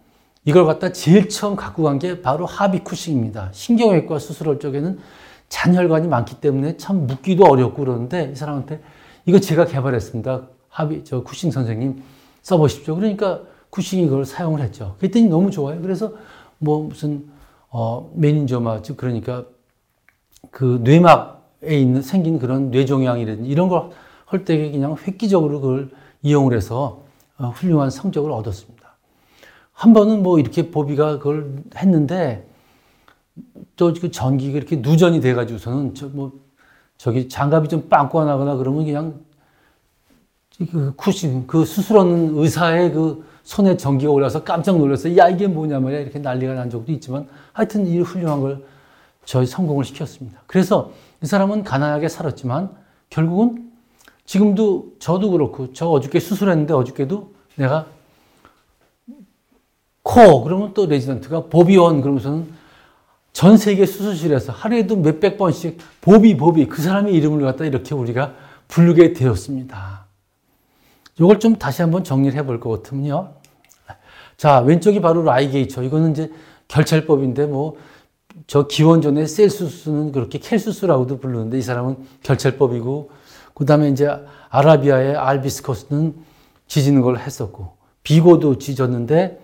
이걸 0.46 0.66
갖다 0.66 0.92
제일 0.92 1.30
처음 1.30 1.56
갖고 1.56 1.84
간 1.84 2.00
게 2.00 2.22
바로 2.22 2.46
하비쿠식입니다. 2.46 3.50
신경외과 3.52 4.20
수술할 4.20 4.60
적에는 4.60 5.00
잔혈관이 5.50 6.08
많기 6.08 6.36
때문에 6.42 6.78
참 6.78 7.06
묻기도 7.08 7.46
어렵고 7.46 7.84
그러는데 7.84 8.32
이 8.32 8.36
사람한테 8.36 8.82
이거 9.26 9.40
제가 9.40 9.66
개발했습니다. 9.66 10.48
하비, 10.70 11.04
저 11.04 11.22
쿠싱 11.24 11.52
선생님 11.52 12.02
써보십시오. 12.42 12.96
그러니까 12.96 13.42
쿠싱이 13.70 14.04
이걸 14.06 14.26
사용을 14.26 14.62
했죠. 14.62 14.96
그랬더니 15.00 15.28
너무 15.28 15.52
좋아요. 15.52 15.82
그래서 15.82 16.14
뭐 16.58 16.84
무슨 16.84 17.30
어 17.70 18.10
메닌저마 18.16 18.82
즉 18.82 18.98
그러니까 18.98 19.46
그 20.50 20.80
뇌막에 20.84 21.80
있는 21.80 22.02
생긴 22.02 22.40
그런 22.40 22.72
뇌종양이라든지 22.72 23.50
이런 23.50 23.70
걸 23.70 23.92
할 24.32 24.46
때 24.46 24.72
그냥 24.72 24.96
획기적으로 25.06 25.60
그걸 25.60 25.90
이용을 26.24 26.56
해서 26.56 27.04
어, 27.38 27.50
훌륭한 27.50 27.90
성적을 27.90 28.32
얻었습니다. 28.32 28.81
한 29.74 29.94
번은 29.94 30.22
뭐 30.24 30.40
이렇게 30.40 30.70
보비가 30.72 31.18
그걸 31.18 31.64
했는데 31.76 32.48
또 33.76 33.94
그 33.94 34.12
전기가 34.12 34.58
이렇게 34.58 34.78
누전이 34.78 35.22
돼가지고서는 35.22 35.96
저 35.96 36.08
뭐 36.10 36.34
저기 36.98 37.28
장갑이 37.28 37.68
좀 37.68 37.90
빵꾸 37.90 38.24
나거나 38.24 38.56
그러면 38.58 38.86
그냥 38.86 39.22
그 40.72 40.94
쿠신 40.96 41.48
그 41.48 41.66
수술하는 41.66 42.38
의사의 42.38 42.92
그 42.94 43.26
손에 43.42 43.76
전기가 43.76 44.12
올라서 44.12 44.44
깜짝 44.44 44.78
놀라서 44.78 45.18
야 45.18 45.28
이게 45.28 45.48
뭐냐 45.48 45.80
말이야 45.80 46.00
이렇게 46.02 46.20
난리가 46.20 46.54
난 46.54 46.70
적도 46.70 46.92
있지만 46.92 47.28
하여튼 47.54 47.88
이 47.88 48.00
훌륭한 48.02 48.40
걸 48.42 48.64
저희 49.26 49.48
성공을 49.48 49.84
시켰습니다. 49.84 50.44
그래서 50.46 50.92
이 51.24 51.26
사람은 51.26 51.64
가난하게 51.64 52.08
살았지만 52.08 52.70
결국은 53.10 53.72
지금도 54.26 54.94
저도 55.00 55.32
그렇고 55.32 55.74
저 55.74 55.88
어저께 55.88 56.20
수술했는데 56.20 56.74
어저께도 56.76 57.34
내가 57.56 57.88
코 60.12 60.44
그러면 60.44 60.74
또 60.74 60.86
레지던트가 60.86 61.46
보비원 61.46 62.02
그러면서는 62.02 62.52
전 63.34 63.58
세계 63.58 63.86
수술실에서 63.86 64.52
하루에도 64.52 64.98
몇백 64.98 65.38
번씩 65.38 65.78
보비 66.02 66.36
보비 66.36 66.68
그 66.68 66.82
사람의 66.82 67.14
이름을 67.14 67.42
갖다 67.44 67.66
이렇게 67.66 67.96
우리가 67.96 68.34
부르게 68.68 69.14
되었습니다. 69.14 70.06
이걸 71.20 71.40
좀 71.40 71.56
다시 71.56 71.82
한번 71.82 72.04
정리를 72.04 72.38
해볼 72.40 72.60
것 72.60 72.70
같으면요. 72.70 73.34
자 74.38 74.60
왼쪽이 74.60 75.02
바로 75.02 75.24
라이게이처 75.24 75.84
이거는 75.84 76.12
이제 76.12 76.32
결찰법인데 76.68 77.46
뭐 77.46 77.78
저 78.48 78.68
기원전에 78.68 79.28
셀수스는 79.28 80.12
그렇게 80.12 80.38
켈수스라고도 80.40 81.20
부르는데 81.20 81.58
이 81.58 81.62
사람은 81.62 81.98
결찰법이고 82.24 83.12
그 83.54 83.66
다음에 83.66 83.90
이제 83.90 84.10
아라비아의 84.50 85.16
알비스커스는 85.16 86.16
지지는 86.68 87.02
걸 87.02 87.18
했었고 87.18 87.78
비고도 88.04 88.58
지졌는데 88.58 89.42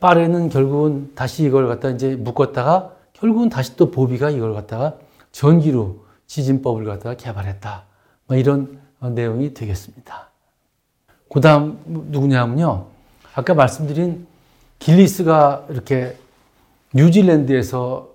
빠레는 0.00 0.48
결국은 0.48 1.12
다시 1.14 1.44
이걸 1.44 1.66
갖다 1.68 1.90
이제 1.90 2.16
묶었다가 2.16 2.92
결국은 3.12 3.48
다시 3.48 3.76
또 3.76 3.90
보비가 3.90 4.30
이걸 4.30 4.54
갖다가 4.54 4.94
전기로 5.32 6.04
지진법을 6.26 6.84
갖다가 6.84 7.16
개발했다. 7.16 7.84
뭐 8.26 8.36
이런 8.36 8.78
내용이 9.00 9.54
되겠습니다. 9.54 10.30
그 11.32 11.40
다음 11.40 11.78
누구냐면요. 11.86 12.86
아까 13.34 13.54
말씀드린 13.54 14.26
길리스가 14.78 15.66
이렇게 15.70 16.16
뉴질랜드에서 16.94 18.08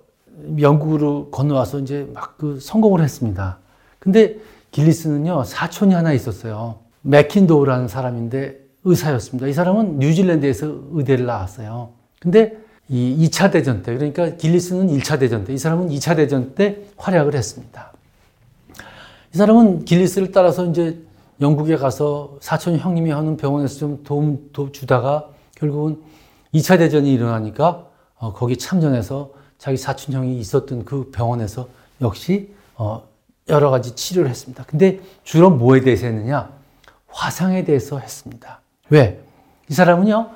영국으로 0.59 1.29
건너와서 1.29 1.79
이제 1.79 2.09
막 2.13 2.37
그 2.37 2.59
성공을 2.59 3.01
했습니다. 3.01 3.59
근데 3.99 4.37
길리스는요, 4.71 5.43
사촌이 5.43 5.93
하나 5.93 6.11
있었어요. 6.11 6.79
맥킨도우라는 7.01 7.87
사람인데 7.87 8.60
의사였습니다. 8.83 9.47
이 9.47 9.53
사람은 9.53 9.99
뉴질랜드에서 9.99 10.73
의대를 10.91 11.25
나왔어요. 11.25 11.89
근데 12.19 12.57
이 12.89 13.27
2차 13.27 13.51
대전 13.51 13.83
때, 13.83 13.95
그러니까 13.95 14.35
길리스는 14.35 14.87
1차 14.87 15.19
대전 15.19 15.45
때, 15.45 15.53
이 15.53 15.57
사람은 15.57 15.89
2차 15.89 16.15
대전 16.15 16.55
때 16.55 16.79
활약을 16.97 17.35
했습니다. 17.35 17.93
이 19.33 19.37
사람은 19.37 19.85
길리스를 19.85 20.31
따라서 20.31 20.65
이제 20.65 21.01
영국에 21.39 21.75
가서 21.77 22.37
사촌 22.41 22.77
형님이 22.77 23.11
하는 23.11 23.37
병원에서 23.37 23.79
좀 23.79 24.03
도움, 24.03 24.49
도움 24.53 24.71
주다가 24.71 25.29
결국은 25.55 26.01
2차 26.53 26.77
대전이 26.77 27.11
일어나니까 27.13 27.87
어, 28.15 28.33
거기 28.33 28.57
참전해서 28.57 29.31
자기 29.57 29.77
사촌 29.77 30.13
형이 30.13 30.39
있었던 30.39 30.85
그 30.85 31.09
병원에서 31.11 31.67
역시 32.01 32.53
어, 32.75 33.03
여러 33.49 33.69
가지 33.69 33.95
치료를 33.95 34.29
했습니다. 34.29 34.63
근데 34.67 34.99
주로 35.23 35.49
뭐에 35.49 35.81
대해서 35.81 36.07
했느냐? 36.07 36.51
화상에 37.07 37.63
대해서 37.63 37.99
했습니다. 37.99 38.60
왜? 38.91 39.19
이 39.69 39.73
사람은요, 39.73 40.29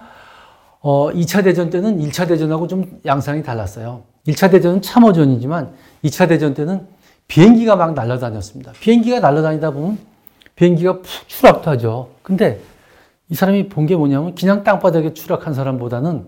어, 0.82 1.12
2차 1.12 1.44
대전 1.44 1.70
때는 1.70 2.00
1차 2.00 2.28
대전하고 2.28 2.68
좀 2.68 3.00
양상이 3.06 3.44
달랐어요. 3.44 4.04
1차 4.28 4.50
대전은 4.50 4.82
참호전이지만 4.82 5.74
2차 6.04 6.28
대전 6.28 6.54
때는 6.54 6.88
비행기가 7.28 7.76
막 7.76 7.94
날아다녔습니다. 7.94 8.72
비행기가 8.80 9.20
날아다니다 9.20 9.72
보면 9.72 9.98
비행기가 10.56 10.94
푹 10.94 11.06
추락도 11.28 11.70
하죠. 11.72 12.10
근데 12.24 12.62
이 13.30 13.36
사람이 13.36 13.68
본 13.70 13.88
게 13.88 13.96
뭐냐면 13.96 14.36
그냥 14.36 14.64
땅바닥에 14.64 15.14
추락한 15.14 15.54
사람보다는 15.54 16.28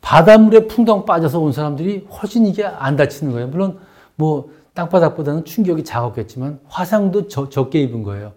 바닷물에 0.00 0.66
풍덩 0.66 1.04
빠져서 1.04 1.38
온 1.40 1.52
사람들이 1.52 2.06
훨씬 2.10 2.46
이게 2.46 2.64
안 2.64 2.96
다치는 2.96 3.32
거예요. 3.32 3.48
물론 3.48 3.78
뭐 4.16 4.50
땅바닥보다는 4.74 5.44
충격이 5.44 5.84
작았겠지만 5.84 6.60
화상도 6.66 7.28
저, 7.28 7.48
적게 7.48 7.80
입은 7.82 8.02
거예요. 8.02 8.32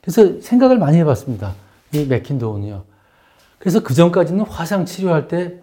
그래서 0.00 0.40
생각을 0.40 0.78
많이 0.78 0.98
해봤습니다. 0.98 1.54
이 1.92 2.04
맥킨도우는요. 2.04 2.84
그래서 3.58 3.82
그 3.82 3.94
전까지는 3.94 4.44
화상 4.46 4.84
치료할 4.84 5.28
때 5.28 5.60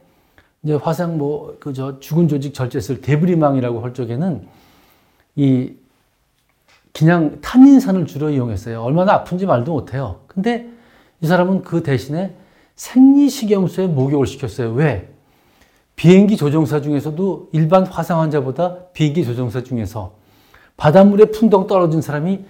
이제 0.64 0.74
화상 0.74 1.18
뭐 1.18 1.58
그 1.60 1.74
저 1.74 2.00
죽은 2.00 2.28
조직 2.28 2.54
절제술 2.54 3.02
데브리망이라고 3.02 3.82
할 3.82 3.94
적에는 3.94 4.48
이 5.36 5.74
그냥 6.94 7.40
탄닌산을 7.42 8.06
주로 8.08 8.30
이용했어요. 8.30 8.82
얼마나 8.82 9.14
아픈지 9.14 9.46
말도 9.46 9.72
못해요. 9.72 10.22
근데 10.28 10.68
이 11.22 11.28
사람은 11.28 11.62
그 11.64 11.84
대신에 11.84 12.36
생리식염수에 12.76 13.88
목욕을 13.88 14.26
시켰어요. 14.28 14.72
왜? 14.74 15.10
비행기 15.96 16.38
조종사 16.38 16.82
중에서도 16.82 17.50
일반 17.52 17.86
화상 17.86 18.22
환자보다 18.22 18.86
비행기 18.94 19.26
조종사 19.26 19.64
중에서 19.64 20.14
바닷물에 20.78 21.26
풍덩 21.26 21.68
떨어진 21.68 22.02
사람이 22.02 22.46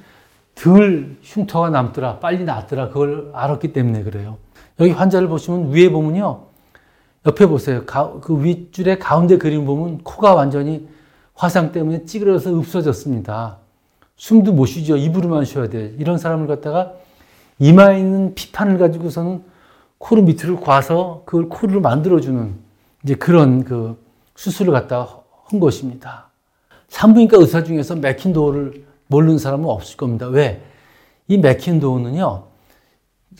덜 0.56 1.18
흉터가 1.22 1.70
남더라, 1.70 2.20
빨리 2.20 2.44
낫더라, 2.44 2.90
그걸 2.90 3.32
알았기 3.34 3.74
때문에 3.74 4.04
그래요. 4.04 4.38
여기 4.80 4.92
환자를 4.92 5.28
보시면 5.28 5.72
위에 5.72 5.90
보면요. 5.90 6.46
옆에 7.26 7.46
보세요. 7.46 7.86
가, 7.86 8.20
그 8.22 8.44
윗줄에 8.44 8.98
가운데 8.98 9.38
그림 9.38 9.66
보면 9.66 10.00
코가 10.04 10.34
완전히 10.36 10.88
화상 11.34 11.72
때문에 11.72 12.06
찌그러서 12.06 12.56
없어졌습니다. 12.58 13.58
숨도 14.16 14.54
못 14.54 14.66
쉬죠. 14.66 14.98
입으로만 14.98 15.46
쉬어야 15.46 15.70
돼. 15.70 15.96
이런 15.98 16.18
사람을 16.18 16.48
갖다가 16.48 16.94
이마에 17.60 18.00
있는 18.00 18.36
피판을 18.36 18.78
가지고서는 18.78 19.44
코를 19.98 20.24
밑으로 20.24 20.60
과서 20.60 21.24
그걸 21.26 21.50
코를 21.50 21.82
만들어주는 21.82 22.56
이제 23.04 23.16
그런 23.16 23.64
그 23.64 23.98
수술을 24.36 24.74
갖다가 24.74 25.22
한 25.46 25.60
것입니다. 25.60 26.30
산부인과 26.88 27.38
의사 27.38 27.64
중에서 27.64 27.96
맥킨도어를 27.96 28.86
모르는 29.10 29.38
사람은 29.38 29.68
없을 29.70 29.98
겁니다. 29.98 30.28
왜? 30.28 30.62
이 31.28 31.38
맥킨도어는요, 31.38 32.46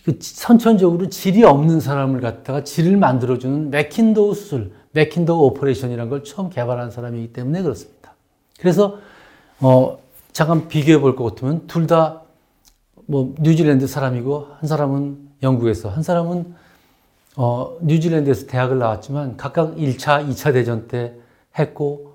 그 0.04 0.20
선천적으로 0.22 1.10
질이 1.10 1.44
없는 1.44 1.80
사람을 1.80 2.22
갖다가 2.22 2.64
질을 2.64 2.98
만들어주는 2.98 3.70
맥킨도어 3.72 4.34
수술, 4.34 4.74
맥킨도어 4.92 5.40
operation이라는 5.46 6.10
걸 6.10 6.24
처음 6.24 6.50
개발한 6.50 6.92
사람이기 6.92 7.34
때문에 7.34 7.62
그렇습니다. 7.64 8.14
그래서, 8.60 8.98
어, 9.62 9.98
잠깐 10.34 10.68
비교해 10.68 11.00
볼 11.00 11.16
것 11.16 11.24
같으면 11.36 11.66
둘 11.68 11.88
다 11.88 12.30
뭐 13.06 13.34
뉴질랜드 13.40 13.88
사람이고 13.88 14.48
한 14.60 14.68
사람은 14.68 15.18
영국에서 15.42 15.90
한 15.90 16.04
사람은 16.04 16.54
어, 17.38 17.76
뉴질랜드에서 17.82 18.46
대학을 18.46 18.78
나왔지만 18.78 19.36
각각 19.36 19.76
1차, 19.78 20.30
2차 20.30 20.54
대전 20.54 20.88
때 20.88 21.14
했고 21.58 22.14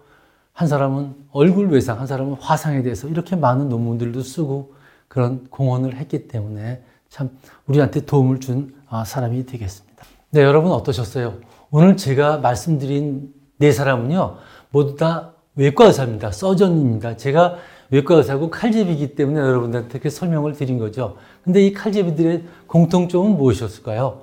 한 0.55 0.69
사람은 0.69 1.15
얼굴 1.33 1.69
외상, 1.69 1.99
한 1.99 2.07
사람은 2.07 2.35
화상에 2.35 2.83
대해서 2.83 3.09
이렇게 3.09 3.35
많은 3.35 3.69
논문들도 3.69 4.23
쓰고 4.23 4.75
그런 5.09 5.49
공헌을 5.51 5.97
했기 5.97 6.29
때문에 6.29 6.81
참 7.09 7.31
우리한테 7.67 8.07
도움을 8.07 8.39
준 8.39 8.73
아, 8.89 9.05
사람이 9.05 9.47
되겠습니다. 9.47 10.05
네, 10.31 10.43
여러분 10.43 10.71
어떠셨어요? 10.71 11.35
오늘 11.73 11.97
제가 11.97 12.39
말씀드린 12.39 13.35
네 13.59 13.73
사람은요, 13.73 14.37
모두 14.71 14.95
다 14.95 15.33
외과 15.57 15.87
의사입니다. 15.87 16.31
서전입니다. 16.31 17.17
제가 17.17 17.57
외과 17.91 18.15
의사고 18.15 18.49
칼제비이기 18.49 19.17
때문에 19.17 19.41
여러분들한테 19.41 19.91
이렇게 19.91 20.09
설명을 20.09 20.53
드린 20.53 20.79
거죠. 20.79 21.17
근데 21.43 21.67
이 21.67 21.73
칼제비들의 21.73 22.45
공통점은 22.69 23.37
무엇이었을까요? 23.37 24.23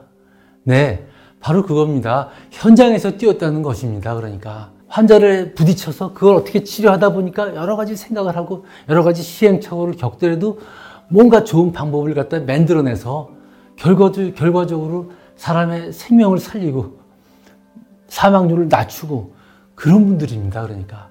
네, 0.63 1.05
바로 1.41 1.63
그겁니다. 1.63 2.29
현장에서 2.51 3.17
뛰었다는 3.17 3.63
것입니다. 3.63 4.15
그러니까. 4.15 4.70
환자를 4.91 5.53
부딪혀서 5.53 6.13
그걸 6.13 6.35
어떻게 6.35 6.63
치료하다 6.63 7.13
보니까 7.13 7.55
여러 7.55 7.77
가지 7.77 7.95
생각을 7.95 8.35
하고 8.35 8.65
여러 8.89 9.03
가지 9.03 9.23
시행착오를 9.23 9.95
겪더라도 9.95 10.59
뭔가 11.07 11.45
좋은 11.45 11.71
방법을 11.71 12.13
갖다 12.13 12.39
만들어내서 12.41 13.29
결과적으로 13.77 15.11
사람의 15.37 15.93
생명을 15.93 16.39
살리고 16.39 16.99
사망률을 18.07 18.67
낮추고 18.67 19.33
그런 19.75 20.05
분들입니다. 20.05 20.61
그러니까 20.63 21.09